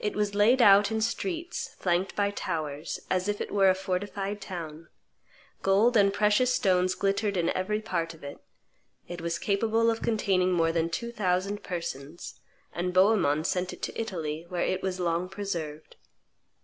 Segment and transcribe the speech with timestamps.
[0.00, 4.40] It was laid out in streets, flanked by towers, as if it were a fortified
[4.40, 4.88] town;
[5.62, 8.40] gold and precious stones glittered in every part of it;
[9.06, 12.40] it was capable of containing more than two thousand persons;
[12.72, 15.94] and Bohemond sent it to Italy, where it was long preserved.